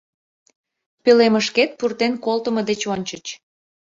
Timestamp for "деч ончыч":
2.69-3.25